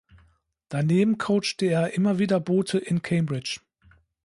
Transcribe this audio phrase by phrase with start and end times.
[0.67, 3.59] Daneben coachte er immer wieder Boote in Cambridge.